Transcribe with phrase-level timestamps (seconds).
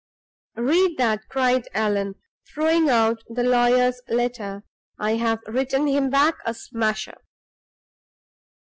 [0.57, 2.15] "Read that," cried Allan,
[2.51, 4.63] throwing out the lawyer's letter;
[4.97, 7.19] "I've written him back a smasher."